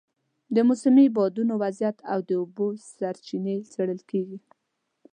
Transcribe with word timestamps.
د 0.55 0.57
موسمي 0.67 1.05
بادونو 1.15 1.53
وضعیت 1.63 1.97
او 2.11 2.19
د 2.29 2.29
اوبو 2.41 2.67
سرچینې 2.95 3.55
څېړل 3.71 4.01
کېږي. 4.09 4.37